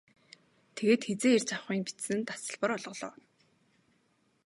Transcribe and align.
Тэгээд 0.75 1.01
хэзээ 1.07 1.33
ирж 1.37 1.49
авахы 1.55 1.73
нь 1.77 1.85
бичсэн 1.87 2.19
тасалбар 2.29 2.71
олголоо. 2.77 3.13